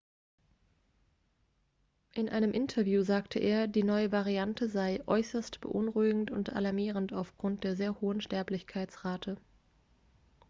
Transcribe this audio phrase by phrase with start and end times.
[2.15, 7.75] in einem interview sagte er die neue variante sei äußerst beunruhigend und alarmierend aufgrund der
[7.75, 9.37] sehr hohen sterblichkeitsrate